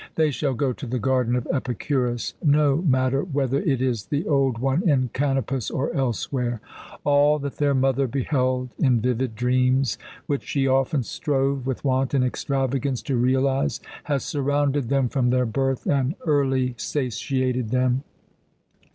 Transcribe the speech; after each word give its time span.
They 0.15 0.31
shall 0.31 0.55
go 0.55 0.73
to 0.73 0.87
the 0.87 0.97
garden 0.97 1.35
of 1.35 1.45
Epicurus, 1.53 2.33
no 2.43 2.77
matter 2.77 3.21
whether 3.21 3.59
it 3.59 3.83
is 3.83 4.05
the 4.05 4.25
old 4.27 4.57
one 4.57 4.81
in 4.89 5.09
Kanopus 5.13 5.69
or 5.69 5.93
elsewhere. 5.93 6.59
All 7.03 7.37
that 7.37 7.57
their 7.57 7.75
mother 7.75 8.07
beheld 8.07 8.73
in 8.79 8.99
vivid 8.99 9.35
dreams, 9.35 9.99
which 10.25 10.41
she 10.43 10.65
often 10.65 11.03
strove 11.03 11.67
with 11.67 11.85
wanton 11.85 12.23
extravagance 12.23 13.03
to 13.03 13.15
realize, 13.15 13.79
has 14.05 14.25
surrounded 14.25 14.89
them 14.89 15.07
from 15.07 15.29
their 15.29 15.45
birth 15.45 15.85
and 15.85 16.15
early 16.25 16.73
satiated 16.79 17.69
them. 17.69 18.01